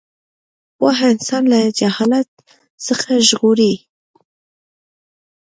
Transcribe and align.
پوهه 0.77 1.05
انسان 1.13 1.43
له 1.51 1.59
جهالت 1.79 2.29
څخه 2.87 3.09
ژغوري. 3.27 3.73